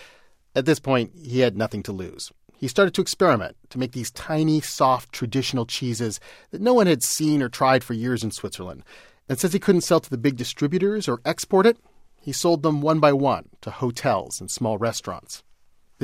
at 0.55 0.67
this 0.67 0.79
point, 0.79 1.13
he 1.23 1.41
had 1.41 1.57
nothing 1.57 1.83
to 1.85 1.93
lose. 1.93 2.33
He 2.57 2.69
started 2.69 2.95
to 2.95 3.03
experiment 3.03 3.57
to 3.71 3.79
make 3.79 3.93
these 3.93 4.11
tiny, 4.13 4.61
soft, 4.61 5.13
traditional 5.13 5.67
cheeses 5.67 6.21
that 6.51 6.63
no 6.63 6.73
one 6.73 6.87
had 6.87 7.03
seen 7.03 7.43
or 7.43 7.49
tried 7.49 7.83
for 7.85 7.95
years 7.95 8.23
in 8.23 8.31
Switzerland. 8.31 8.85
And 9.29 9.39
since 9.39 9.53
he 9.53 9.59
couldn't 9.59 9.83
sell 9.83 10.01
to 10.01 10.11
the 10.11 10.19
big 10.19 10.37
distributors 10.37 11.09
or 11.09 11.21
export 11.25 11.67
it, 11.67 11.79
he 12.21 12.33
sold 12.33 12.63
them 12.63 12.81
one 12.81 13.01
by 13.01 13.13
one 13.13 13.51
to 13.61 13.71
hotels 13.71 14.41
and 14.41 14.51
small 14.51 14.79
restaurants. 14.79 15.43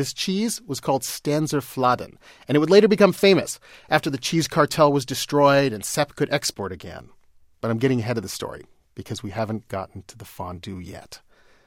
This 0.01 0.15
cheese 0.15 0.63
was 0.63 0.81
called 0.81 1.03
Stanser 1.03 1.61
Fladen, 1.61 2.17
and 2.49 2.57
it 2.57 2.59
would 2.59 2.71
later 2.71 2.89
become 2.89 3.13
famous 3.13 3.61
after 3.91 4.09
the 4.09 4.17
cheese 4.17 4.49
cartel 4.49 4.91
was 4.91 5.05
destroyed 5.05 5.75
and 5.75 5.85
Sepp 5.85 6.17
could 6.17 6.33
export 6.33 6.73
again. 6.73 7.11
But 7.61 7.71
I'm 7.71 7.77
getting 7.77 8.01
ahead 8.01 8.17
of 8.17 8.23
the 8.23 8.31
story 8.31 8.65
because 8.95 9.23
we 9.23 9.29
haven't 9.29 9.69
gotten 9.69 10.05
to 10.07 10.17
the 10.17 10.25
fondue 10.25 10.79
yet. 10.79 11.21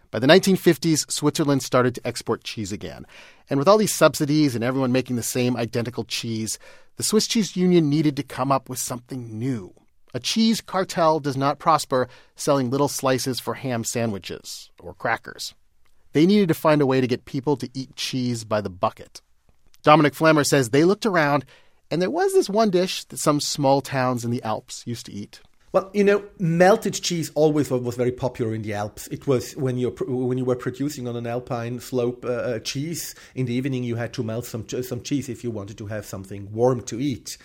By 0.09 0.17
the 0.17 0.25
1950s, 0.25 1.11
Switzerland 1.11 1.61
started 1.61 1.93
to 1.93 2.07
export 2.07 2.43
cheese 2.43 2.71
again. 2.71 3.05
And 3.51 3.59
with 3.59 3.67
all 3.67 3.77
these 3.77 3.93
subsidies 3.93 4.55
and 4.55 4.63
everyone 4.63 4.91
making 4.91 5.15
the 5.15 5.21
same 5.21 5.55
identical 5.55 6.03
cheese, 6.03 6.57
the 6.95 7.03
Swiss 7.03 7.27
Cheese 7.27 7.55
Union 7.55 7.87
needed 7.87 8.17
to 8.17 8.23
come 8.23 8.51
up 8.51 8.67
with 8.67 8.79
something 8.79 9.37
new 9.37 9.75
A 10.15 10.19
cheese 10.19 10.59
cartel 10.59 11.19
does 11.19 11.37
not 11.37 11.59
prosper 11.59 12.07
selling 12.35 12.71
little 12.71 12.87
slices 12.87 13.39
for 13.39 13.53
ham 13.53 13.83
sandwiches 13.83 14.71
or 14.79 14.95
crackers. 14.95 15.53
They 16.13 16.25
needed 16.25 16.47
to 16.47 16.53
find 16.53 16.81
a 16.81 16.85
way 16.85 17.01
to 17.01 17.07
get 17.07 17.25
people 17.25 17.57
to 17.57 17.69
eat 17.73 17.95
cheese 17.95 18.43
by 18.43 18.61
the 18.61 18.69
bucket. 18.69 19.21
Dominic 19.83 20.13
Flammer 20.13 20.45
says 20.45 20.69
they 20.69 20.85
looked 20.85 21.05
around 21.05 21.45
and 21.91 22.01
there 22.01 22.09
was 22.09 22.33
this 22.33 22.49
one 22.49 22.69
dish 22.69 23.03
that 23.05 23.17
some 23.17 23.39
small 23.39 23.81
towns 23.81 24.23
in 24.23 24.31
the 24.31 24.41
Alps 24.43 24.83
used 24.87 25.05
to 25.07 25.11
eat. 25.11 25.41
Well, 25.73 25.89
you 25.91 26.03
know, 26.03 26.23
melted 26.37 26.93
cheese 26.93 27.31
always 27.33 27.71
was 27.71 27.95
very 27.95 28.11
popular 28.11 28.53
in 28.53 28.61
the 28.61 28.73
Alps. 28.73 29.07
It 29.07 29.25
was 29.25 29.55
when 29.55 29.79
you 29.79 29.89
when 30.07 30.37
you 30.37 30.45
were 30.45 30.55
producing 30.55 31.07
on 31.07 31.15
an 31.15 31.25
alpine 31.25 31.79
slope 31.79 32.23
uh, 32.25 32.29
uh, 32.29 32.59
cheese 32.59 33.15
in 33.33 33.47
the 33.47 33.55
evening, 33.55 33.83
you 33.83 33.95
had 33.95 34.13
to 34.13 34.23
melt 34.23 34.45
some 34.45 34.69
some 34.69 35.01
cheese 35.01 35.29
if 35.29 35.43
you 35.43 35.49
wanted 35.49 35.79
to 35.79 35.87
have 35.87 36.05
something 36.05 36.51
warm 36.53 36.83
to 36.83 36.99
eat. 37.01 37.39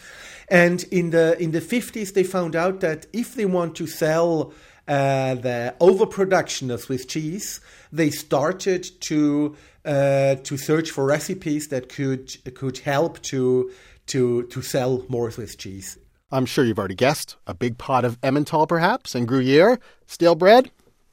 And 0.48 0.84
in 0.90 1.08
the 1.08 1.42
in 1.42 1.52
the 1.52 1.62
fifties, 1.62 2.12
they 2.12 2.22
found 2.22 2.54
out 2.54 2.80
that 2.80 3.06
if 3.14 3.34
they 3.34 3.46
want 3.46 3.76
to 3.76 3.86
sell 3.86 4.52
uh, 4.88 5.34
the 5.34 5.74
overproduction 5.80 6.70
of 6.70 6.80
Swiss 6.80 7.04
cheese, 7.04 7.60
they 7.92 8.10
started 8.10 8.88
to 9.02 9.56
uh, 9.84 10.34
to 10.36 10.56
search 10.56 10.90
for 10.90 11.04
recipes 11.04 11.68
that 11.68 11.88
could 11.88 12.32
could 12.54 12.78
help 12.78 13.20
to 13.22 13.70
to 14.06 14.44
to 14.44 14.62
sell 14.62 15.04
more 15.08 15.30
Swiss 15.30 15.54
cheese. 15.54 15.98
I'm 16.30 16.46
sure 16.46 16.64
you've 16.64 16.78
already 16.78 16.94
guessed. 16.94 17.36
A 17.46 17.54
big 17.54 17.78
pot 17.78 18.04
of 18.04 18.20
Emmental, 18.20 18.68
perhaps, 18.68 19.14
and 19.14 19.26
Gruyere, 19.26 19.78
stale 20.06 20.34
bread. 20.34 20.70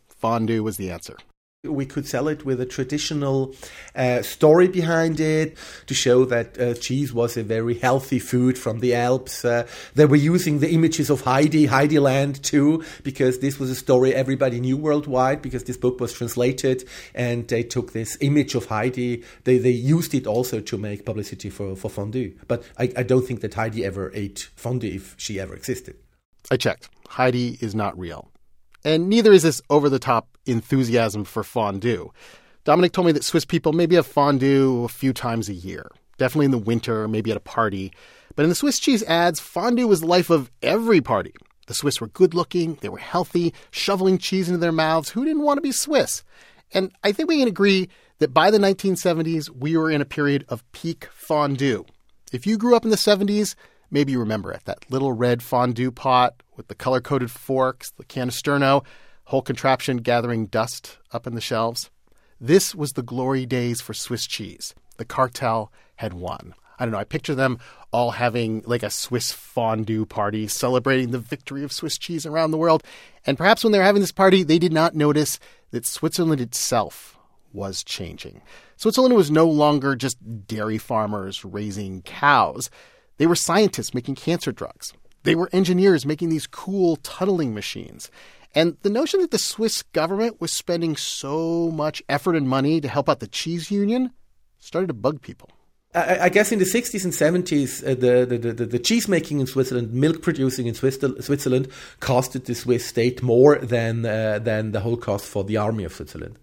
Fondue 0.07 0.63
was 0.63 0.77
the 0.77 0.91
answer. 0.91 1.17
We 1.65 1.85
could 1.85 2.07
sell 2.07 2.27
it 2.27 2.45
with 2.45 2.61
a 2.61 2.65
traditional 2.65 3.55
uh, 3.95 4.21
story 4.21 4.67
behind 4.67 5.19
it 5.19 5.57
to 5.87 5.93
show 5.93 6.25
that 6.25 6.59
uh, 6.59 6.73
cheese 6.75 7.13
was 7.13 7.37
a 7.37 7.43
very 7.43 7.75
healthy 7.75 8.19
food 8.19 8.57
from 8.57 8.79
the 8.79 8.95
Alps. 8.95 9.45
Uh, 9.45 9.67
they 9.95 10.05
were 10.05 10.15
using 10.15 10.59
the 10.59 10.71
images 10.71 11.09
of 11.09 11.21
Heidi, 11.21 11.65
Heidi 11.65 11.99
Land 11.99 12.43
too, 12.43 12.83
because 13.03 13.39
this 13.39 13.59
was 13.59 13.69
a 13.69 13.75
story 13.75 14.13
everybody 14.13 14.59
knew 14.59 14.77
worldwide 14.77 15.41
because 15.41 15.63
this 15.63 15.77
book 15.77 15.99
was 15.99 16.13
translated 16.13 16.87
and 17.13 17.47
they 17.47 17.63
took 17.63 17.93
this 17.93 18.17
image 18.21 18.55
of 18.55 18.65
Heidi. 18.65 19.23
They, 19.43 19.57
they 19.57 19.71
used 19.71 20.13
it 20.13 20.27
also 20.27 20.59
to 20.61 20.77
make 20.77 21.05
publicity 21.05 21.49
for, 21.49 21.75
for 21.75 21.89
fondue. 21.89 22.33
But 22.47 22.63
I, 22.77 22.91
I 22.97 23.03
don't 23.03 23.25
think 23.25 23.41
that 23.41 23.53
Heidi 23.53 23.85
ever 23.85 24.11
ate 24.13 24.49
fondue 24.55 24.95
if 24.95 25.15
she 25.17 25.39
ever 25.39 25.53
existed. 25.53 25.95
I 26.51 26.57
checked. 26.57 26.89
Heidi 27.07 27.57
is 27.61 27.73
not 27.73 27.97
real. 27.97 28.31
And 28.83 29.09
neither 29.09 29.31
is 29.31 29.43
this 29.43 29.61
over 29.69 29.89
the 29.89 29.99
top 29.99 30.34
enthusiasm 30.45 31.23
for 31.23 31.43
fondue. 31.43 32.11
Dominic 32.63 32.93
told 32.93 33.07
me 33.07 33.13
that 33.13 33.23
Swiss 33.23 33.45
people 33.45 33.73
maybe 33.73 33.95
have 33.95 34.07
fondue 34.07 34.83
a 34.83 34.89
few 34.89 35.13
times 35.13 35.49
a 35.49 35.53
year, 35.53 35.91
definitely 36.17 36.45
in 36.45 36.51
the 36.51 36.57
winter, 36.57 37.07
maybe 37.07 37.31
at 37.31 37.37
a 37.37 37.41
party. 37.41 37.91
But 38.35 38.43
in 38.43 38.49
the 38.49 38.55
Swiss 38.55 38.79
cheese 38.79 39.03
ads, 39.03 39.39
fondue 39.39 39.87
was 39.87 40.01
the 40.01 40.07
life 40.07 40.29
of 40.29 40.49
every 40.61 40.99
party. 40.99 41.33
The 41.67 41.73
Swiss 41.73 42.01
were 42.01 42.07
good 42.07 42.33
looking, 42.33 42.75
they 42.81 42.89
were 42.89 42.97
healthy, 42.97 43.53
shoveling 43.71 44.17
cheese 44.17 44.47
into 44.47 44.59
their 44.59 44.71
mouths. 44.71 45.09
Who 45.09 45.25
didn't 45.25 45.43
want 45.43 45.57
to 45.57 45.61
be 45.61 45.71
Swiss? 45.71 46.23
And 46.73 46.91
I 47.03 47.11
think 47.11 47.29
we 47.29 47.39
can 47.39 47.47
agree 47.47 47.89
that 48.19 48.33
by 48.33 48.51
the 48.51 48.57
1970s, 48.57 49.49
we 49.49 49.77
were 49.77 49.91
in 49.91 50.01
a 50.01 50.05
period 50.05 50.45
of 50.49 50.69
peak 50.71 51.07
fondue. 51.13 51.85
If 52.31 52.47
you 52.47 52.57
grew 52.57 52.75
up 52.75 52.83
in 52.83 52.91
the 52.91 52.97
70s, 52.97 53.55
maybe 53.91 54.11
you 54.11 54.19
remember 54.19 54.51
it 54.51 54.65
that 54.65 54.89
little 54.89 55.13
red 55.13 55.43
fondue 55.43 55.91
pot 55.91 56.41
with 56.55 56.67
the 56.67 56.75
color 56.75 57.01
coded 57.01 57.31
forks, 57.31 57.91
the 57.91 58.05
can 58.05 58.29
of 58.29 58.33
sterno, 58.33 58.83
whole 59.25 59.41
contraption 59.41 59.97
gathering 59.97 60.47
dust 60.47 60.97
up 61.11 61.27
in 61.27 61.35
the 61.35 61.41
shelves. 61.41 61.89
This 62.39 62.75
was 62.75 62.93
the 62.93 63.03
glory 63.03 63.45
days 63.45 63.81
for 63.81 63.93
Swiss 63.93 64.27
cheese. 64.27 64.75
The 64.97 65.05
cartel 65.05 65.71
had 65.95 66.13
won. 66.13 66.53
I 66.77 66.85
don't 66.85 66.91
know, 66.91 66.97
I 66.97 67.05
picture 67.05 67.35
them 67.35 67.59
all 67.91 68.11
having 68.11 68.61
like 68.65 68.83
a 68.83 68.89
Swiss 68.89 69.31
fondue 69.31 70.05
party 70.05 70.47
celebrating 70.47 71.11
the 71.11 71.19
victory 71.19 71.63
of 71.63 71.71
Swiss 71.71 71.97
cheese 71.97 72.25
around 72.25 72.51
the 72.51 72.57
world. 72.57 72.83
And 73.25 73.37
perhaps 73.37 73.63
when 73.63 73.71
they 73.71 73.79
were 73.79 73.85
having 73.85 74.01
this 74.01 74.11
party, 74.11 74.43
they 74.43 74.59
did 74.59 74.73
not 74.73 74.95
notice 74.95 75.39
that 75.71 75.85
Switzerland 75.85 76.41
itself 76.41 77.17
was 77.53 77.83
changing. 77.83 78.41
Switzerland 78.75 79.15
was 79.15 79.31
no 79.31 79.47
longer 79.47 79.95
just 79.95 80.17
dairy 80.45 80.77
farmers 80.77 81.45
raising 81.45 82.01
cows. 82.01 82.69
They 83.17 83.27
were 83.27 83.35
scientists 83.35 83.93
making 83.93 84.15
cancer 84.15 84.51
drugs. 84.51 84.93
They 85.23 85.35
were 85.35 85.49
engineers 85.53 86.05
making 86.05 86.29
these 86.29 86.45
cool 86.45 86.97
tunneling 86.97 87.53
machines. 87.53 88.11
And 88.55 88.77
the 88.81 88.89
notion 88.89 89.19
that 89.19 89.31
the 89.31 89.37
Swiss 89.37 89.83
government 89.83 90.39
was 90.39 90.51
spending 90.51 90.95
so 90.95 91.69
much 91.71 92.01
effort 92.07 92.35
and 92.35 92.47
money 92.47 92.79
to 92.79 92.87
help 92.87 93.09
out 93.09 93.19
the 93.19 93.27
cheese 93.27 93.69
union 93.69 94.11
started 94.57 94.87
to 94.87 94.93
bug 94.93 95.21
people. 95.21 95.49
I, 95.93 96.27
guess 96.27 96.51
in 96.51 96.59
the 96.59 96.65
60s 96.65 97.05
and 97.05 97.13
70s, 97.13 97.81
uh, 97.81 97.95
the, 97.95 98.25
the, 98.25 98.51
the, 98.51 98.65
the, 98.65 98.79
cheese 98.79 99.07
making 99.07 99.39
in 99.39 99.47
Switzerland, 99.47 99.93
milk 99.93 100.21
producing 100.21 100.67
in 100.67 100.73
Switzerland, 100.73 101.69
costed 102.01 102.45
the 102.45 102.53
Swiss 102.53 102.85
state 102.85 103.23
more 103.23 103.57
than, 103.59 104.05
uh, 104.05 104.39
than 104.39 104.73
the 104.73 104.81
whole 104.81 104.97
cost 104.97 105.25
for 105.25 105.45
the 105.45 105.55
army 105.55 105.85
of 105.85 105.93
Switzerland. 105.93 106.37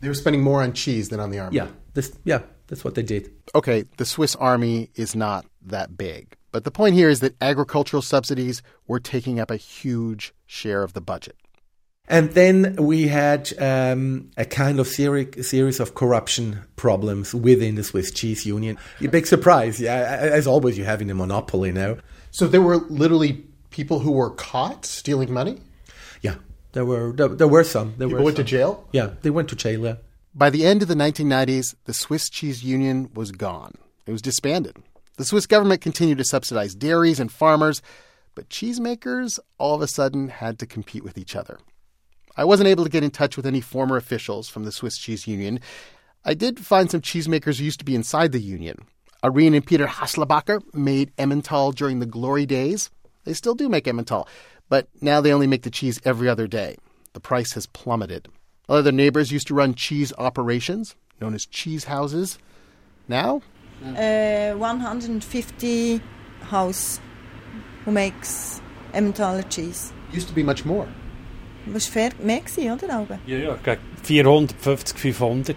They 0.00 0.08
were 0.08 0.14
spending 0.14 0.42
more 0.42 0.62
on 0.62 0.74
cheese 0.74 1.08
than 1.08 1.20
on 1.20 1.30
the 1.30 1.38
army. 1.38 1.56
Yeah, 1.56 1.68
this, 1.94 2.14
yeah, 2.24 2.42
that's 2.66 2.84
what 2.84 2.96
they 2.96 3.02
did. 3.02 3.30
Okay, 3.54 3.84
the 3.96 4.04
Swiss 4.04 4.36
army 4.36 4.90
is 4.94 5.16
not 5.16 5.46
that 5.62 5.96
big. 5.96 6.36
But 6.56 6.64
the 6.64 6.70
point 6.70 6.94
here 6.94 7.10
is 7.10 7.20
that 7.20 7.34
agricultural 7.42 8.00
subsidies 8.00 8.62
were 8.86 8.98
taking 8.98 9.38
up 9.38 9.50
a 9.50 9.58
huge 9.58 10.32
share 10.46 10.82
of 10.82 10.94
the 10.94 11.02
budget. 11.02 11.36
And 12.08 12.30
then 12.30 12.76
we 12.76 13.08
had 13.08 13.52
um, 13.58 14.30
a 14.38 14.46
kind 14.46 14.80
of 14.80 14.86
seri- 14.86 15.42
series 15.42 15.80
of 15.80 15.94
corruption 15.94 16.60
problems 16.76 17.34
within 17.34 17.74
the 17.74 17.84
Swiss 17.84 18.10
cheese 18.10 18.46
union. 18.46 18.78
A 19.02 19.08
big 19.08 19.26
surprise, 19.26 19.78
yeah. 19.78 20.16
As 20.18 20.46
always, 20.46 20.78
you 20.78 20.84
having 20.84 21.10
a 21.10 21.14
monopoly 21.14 21.72
now. 21.72 21.98
So 22.30 22.48
there 22.48 22.62
were 22.62 22.78
literally 22.88 23.44
people 23.68 23.98
who 23.98 24.12
were 24.12 24.30
caught 24.30 24.86
stealing 24.86 25.30
money. 25.30 25.58
Yeah, 26.22 26.36
there 26.72 26.86
were 26.86 27.12
there, 27.12 27.28
there 27.28 27.48
were 27.48 27.64
some. 27.64 27.92
There 27.98 28.08
people 28.08 28.20
were 28.20 28.24
went 28.24 28.38
some. 28.38 28.46
to 28.46 28.50
jail. 28.50 28.88
Yeah, 28.92 29.10
they 29.20 29.28
went 29.28 29.50
to 29.50 29.56
jail. 29.56 29.84
Yeah. 29.84 29.96
By 30.34 30.48
the 30.48 30.64
end 30.64 30.80
of 30.80 30.88
the 30.88 30.94
1990s, 30.94 31.74
the 31.84 31.92
Swiss 31.92 32.30
cheese 32.30 32.64
union 32.64 33.10
was 33.12 33.30
gone. 33.30 33.74
It 34.06 34.12
was 34.12 34.22
disbanded. 34.22 34.78
The 35.16 35.24
Swiss 35.24 35.46
government 35.46 35.80
continued 35.80 36.18
to 36.18 36.24
subsidize 36.24 36.74
dairies 36.74 37.18
and 37.18 37.32
farmers, 37.32 37.80
but 38.34 38.50
cheesemakers 38.50 39.38
all 39.58 39.74
of 39.74 39.80
a 39.80 39.88
sudden 39.88 40.28
had 40.28 40.58
to 40.58 40.66
compete 40.66 41.02
with 41.02 41.16
each 41.16 41.34
other. 41.34 41.58
I 42.36 42.44
wasn't 42.44 42.68
able 42.68 42.84
to 42.84 42.90
get 42.90 43.02
in 43.02 43.10
touch 43.10 43.36
with 43.36 43.46
any 43.46 43.62
former 43.62 43.96
officials 43.96 44.48
from 44.48 44.64
the 44.64 44.72
Swiss 44.72 44.98
Cheese 44.98 45.26
Union. 45.26 45.58
I 46.22 46.34
did 46.34 46.60
find 46.60 46.90
some 46.90 47.00
cheesemakers 47.00 47.58
who 47.58 47.64
used 47.64 47.78
to 47.78 47.84
be 47.86 47.94
inside 47.94 48.32
the 48.32 48.40
union. 48.40 48.76
Irene 49.24 49.54
and 49.54 49.66
Peter 49.66 49.86
Haslebacher 49.86 50.62
made 50.74 51.16
Emmental 51.16 51.74
during 51.74 51.98
the 51.98 52.06
glory 52.06 52.44
days. 52.44 52.90
They 53.24 53.32
still 53.32 53.54
do 53.54 53.70
make 53.70 53.86
Emmental, 53.86 54.28
but 54.68 54.88
now 55.00 55.22
they 55.22 55.32
only 55.32 55.46
make 55.46 55.62
the 55.62 55.70
cheese 55.70 55.98
every 56.04 56.28
other 56.28 56.46
day. 56.46 56.76
The 57.14 57.20
price 57.20 57.54
has 57.54 57.66
plummeted. 57.66 58.28
Other 58.68 58.92
neighbors 58.92 59.32
used 59.32 59.46
to 59.46 59.54
run 59.54 59.74
cheese 59.74 60.12
operations, 60.18 60.94
known 61.22 61.34
as 61.34 61.46
cheese 61.46 61.84
houses. 61.84 62.38
Now? 63.08 63.40
Uh, 63.84 64.54
150 64.56 66.00
house 66.42 67.00
who 67.84 67.92
makes 67.92 68.60
Emmentaler 68.92 69.42
cheese. 69.42 69.92
Used 70.12 70.28
to 70.28 70.34
be 70.34 70.42
much 70.42 70.64
more. 70.64 70.88
Was 71.72 71.86
fair 71.86 72.12
mehr 72.18 72.40
gewesen, 72.40 72.70
oder, 72.72 72.90
Alba? 72.90 73.18
Ja, 73.26 73.36
ja, 73.38 73.56
gegen 73.56 73.80
450, 74.02 75.12
500. 75.12 75.56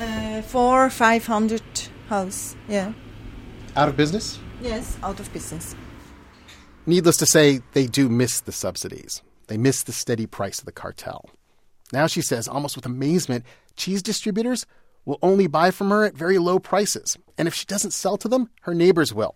Uh, 0.00 0.42
four, 0.42 0.88
500 0.88 1.62
house, 2.08 2.56
yeah. 2.68 2.92
Out 3.76 3.88
of 3.88 3.96
business? 3.96 4.38
Yes, 4.62 4.96
out 5.02 5.20
of 5.20 5.32
business. 5.32 5.74
Needless 6.86 7.16
to 7.18 7.26
say, 7.26 7.60
they 7.72 7.86
do 7.86 8.08
miss 8.08 8.40
the 8.40 8.52
subsidies. 8.52 9.22
They 9.48 9.58
miss 9.58 9.82
the 9.82 9.92
steady 9.92 10.26
price 10.26 10.58
of 10.58 10.64
the 10.64 10.72
cartel. 10.72 11.28
Now 11.92 12.06
she 12.06 12.22
says, 12.22 12.48
almost 12.48 12.76
with 12.76 12.86
amazement, 12.86 13.44
cheese 13.76 14.02
distributors 14.02 14.64
will 15.08 15.18
only 15.22 15.46
buy 15.46 15.70
from 15.70 15.88
her 15.88 16.04
at 16.04 16.14
very 16.14 16.36
low 16.36 16.58
prices. 16.58 17.16
And 17.38 17.48
if 17.48 17.54
she 17.54 17.64
doesn't 17.64 17.92
sell 17.92 18.18
to 18.18 18.28
them, 18.28 18.50
her 18.62 18.74
neighbors 18.74 19.14
will. 19.14 19.34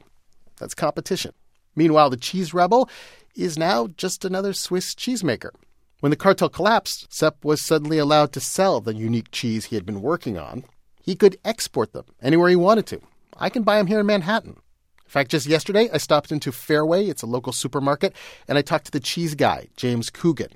That's 0.58 0.74
competition. 0.74 1.32
Meanwhile, 1.74 2.10
the 2.10 2.18
cheese 2.18 2.52
rebel 2.52 2.90
is 3.34 3.56
now 3.56 3.86
just 3.86 4.22
another 4.22 4.52
Swiss 4.52 4.94
cheesemaker. 4.94 5.48
When 6.00 6.10
the 6.10 6.16
cartel 6.16 6.50
collapsed, 6.50 7.10
Sepp 7.10 7.42
was 7.42 7.62
suddenly 7.62 7.96
allowed 7.96 8.32
to 8.32 8.40
sell 8.40 8.82
the 8.82 8.94
unique 8.94 9.30
cheese 9.30 9.64
he 9.64 9.76
had 9.76 9.86
been 9.86 10.02
working 10.02 10.36
on. 10.36 10.64
He 11.02 11.16
could 11.16 11.38
export 11.42 11.94
them 11.94 12.04
anywhere 12.20 12.50
he 12.50 12.56
wanted 12.56 12.86
to. 12.88 13.00
I 13.38 13.48
can 13.48 13.62
buy 13.62 13.78
them 13.78 13.86
here 13.86 14.00
in 14.00 14.06
Manhattan. 14.06 14.50
In 15.06 15.10
fact, 15.10 15.30
just 15.30 15.46
yesterday, 15.46 15.88
I 15.90 15.96
stopped 15.96 16.30
into 16.30 16.52
Fairway, 16.52 17.06
it's 17.06 17.22
a 17.22 17.26
local 17.26 17.52
supermarket, 17.54 18.14
and 18.46 18.58
I 18.58 18.62
talked 18.62 18.84
to 18.86 18.90
the 18.90 19.00
cheese 19.00 19.34
guy, 19.34 19.68
James 19.76 20.10
Coogan. 20.10 20.50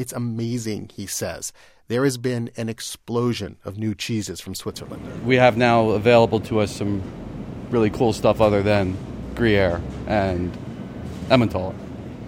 It's 0.00 0.12
amazing, 0.12 0.90
he 0.94 1.06
says. 1.06 1.52
There 1.88 2.04
has 2.04 2.16
been 2.16 2.50
an 2.56 2.68
explosion 2.70 3.56
of 3.64 3.76
new 3.76 3.94
cheeses 3.94 4.40
from 4.40 4.54
Switzerland. 4.54 5.26
We 5.26 5.36
have 5.36 5.58
now 5.58 5.90
available 5.90 6.40
to 6.40 6.60
us 6.60 6.74
some 6.74 7.02
really 7.68 7.90
cool 7.90 8.12
stuff 8.12 8.40
other 8.40 8.62
than 8.62 8.96
Gruyere 9.34 9.82
and 10.06 10.56
Emmentaler 11.30 11.74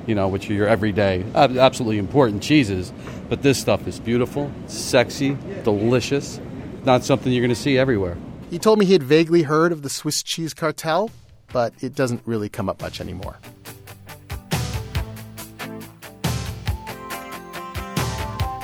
you 0.06 0.14
know, 0.14 0.28
which 0.28 0.50
are 0.50 0.52
your 0.52 0.66
everyday, 0.66 1.24
absolutely 1.34 1.98
important 1.98 2.42
cheeses. 2.42 2.92
But 3.28 3.42
this 3.42 3.58
stuff 3.58 3.86
is 3.86 4.00
beautiful, 4.00 4.50
sexy, 4.66 5.36
delicious. 5.64 6.40
Not 6.84 7.04
something 7.04 7.32
you're 7.32 7.42
going 7.42 7.54
to 7.54 7.60
see 7.60 7.78
everywhere. 7.78 8.16
He 8.50 8.58
told 8.58 8.78
me 8.78 8.84
he 8.84 8.92
had 8.92 9.02
vaguely 9.02 9.44
heard 9.44 9.72
of 9.72 9.82
the 9.82 9.88
Swiss 9.88 10.22
cheese 10.22 10.52
cartel, 10.52 11.10
but 11.52 11.72
it 11.80 11.94
doesn't 11.94 12.22
really 12.26 12.48
come 12.48 12.68
up 12.68 12.82
much 12.82 13.00
anymore. 13.00 13.38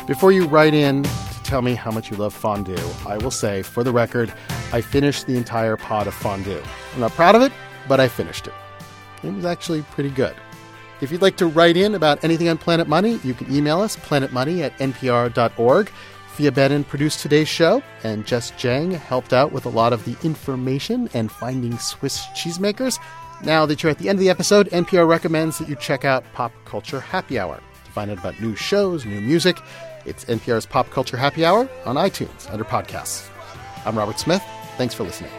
Before 0.09 0.33
you 0.33 0.47
write 0.47 0.73
in 0.73 1.03
to 1.03 1.43
tell 1.45 1.61
me 1.61 1.75
how 1.75 1.91
much 1.91 2.11
you 2.11 2.17
love 2.17 2.33
fondue, 2.33 2.79
I 3.07 3.19
will 3.19 3.31
say, 3.31 3.61
for 3.61 3.85
the 3.85 3.93
record, 3.93 4.33
I 4.73 4.81
finished 4.81 5.27
the 5.27 5.37
entire 5.37 5.77
pot 5.77 6.07
of 6.07 6.15
fondue. 6.15 6.63
I'm 6.95 7.01
not 7.01 7.13
proud 7.13 7.35
of 7.35 7.43
it, 7.43 7.53
but 7.87 8.01
I 8.01 8.09
finished 8.09 8.47
it. 8.47 8.55
It 9.23 9.35
was 9.35 9.45
actually 9.45 9.83
pretty 9.83 10.09
good. 10.09 10.35
If 11.03 11.13
you'd 11.13 11.21
like 11.21 11.37
to 11.37 11.47
write 11.47 11.77
in 11.77 11.95
about 11.95 12.25
anything 12.25 12.49
on 12.49 12.57
Planet 12.57 12.89
Money, 12.89 13.21
you 13.23 13.35
can 13.35 13.55
email 13.55 13.83
us, 13.83 13.97
planetmoney 13.97 14.63
at 14.63 14.79
npr.org. 14.79 15.91
Phia 16.35 16.53
Bennin 16.53 16.85
produced 16.85 17.21
today's 17.21 17.49
show, 17.49 17.83
and 18.03 18.25
Jess 18.25 18.53
Jiang 18.53 18.95
helped 18.95 19.35
out 19.35 19.53
with 19.53 19.67
a 19.67 19.71
lot 19.71 19.93
of 19.93 20.07
the 20.07 20.17
information 20.27 21.11
and 21.13 21.31
finding 21.31 21.77
Swiss 21.77 22.25
cheesemakers. 22.29 22.99
Now 23.45 23.67
that 23.67 23.83
you're 23.83 23.91
at 23.91 23.99
the 23.99 24.09
end 24.09 24.17
of 24.17 24.21
the 24.21 24.31
episode, 24.31 24.71
NPR 24.71 25.07
recommends 25.07 25.59
that 25.59 25.69
you 25.69 25.77
check 25.77 26.07
out 26.07 26.25
Pop 26.33 26.53
Culture 26.65 27.01
Happy 27.01 27.39
Hour 27.39 27.61
to 27.85 27.91
find 27.91 28.11
out 28.11 28.19
about 28.19 28.41
new 28.41 28.57
shows, 28.57 29.05
new 29.05 29.21
music. 29.21 29.59
It's 30.09 30.25
NPR's 30.25 30.65
Pop 30.65 30.89
Culture 30.89 31.19
Happy 31.19 31.45
Hour 31.45 31.69
on 31.85 31.97
iTunes 31.97 32.51
under 32.51 32.65
podcasts. 32.65 33.29
I'm 33.85 33.97
Robert 33.97 34.19
Smith. 34.19 34.43
Thanks 34.79 34.95
for 34.95 35.05
listening. 35.05 35.31